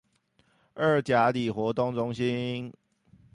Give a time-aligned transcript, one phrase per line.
[0.73, 2.73] 二甲里活動中心